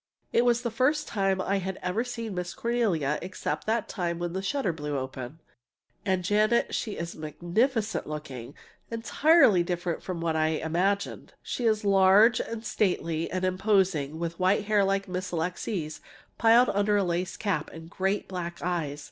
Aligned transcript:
It 0.33 0.45
was 0.45 0.63
the 0.63 0.71
first 0.71 1.07
time 1.07 1.39
I 1.39 1.59
had 1.59 1.77
ever 1.83 2.03
seen 2.03 2.33
Miss 2.33 2.55
Cornelia 2.55 3.19
(except 3.21 3.67
that 3.67 3.87
time 3.87 4.17
when 4.17 4.33
the 4.33 4.41
shutter 4.41 4.73
blew 4.73 4.97
open), 4.97 5.39
and, 6.03 6.23
Janet, 6.23 6.73
she 6.73 6.93
is 6.93 7.15
magnificent 7.15 8.07
looking 8.07 8.55
entirely 8.89 9.61
different 9.61 10.01
from 10.01 10.19
what 10.19 10.35
I 10.35 10.49
had 10.53 10.63
imagined! 10.63 11.35
She 11.43 11.65
is 11.67 11.85
large 11.85 12.39
and 12.39 12.65
stately 12.65 13.29
and 13.29 13.45
imposing, 13.45 14.17
with 14.17 14.39
white 14.39 14.65
hair 14.65 14.83
like 14.83 15.07
Miss 15.07 15.29
Alixe's, 15.31 16.01
piled 16.39 16.71
under 16.73 16.97
a 16.97 17.03
lace 17.03 17.37
cap, 17.37 17.69
and 17.71 17.87
great 17.87 18.27
black 18.27 18.59
eyes. 18.63 18.99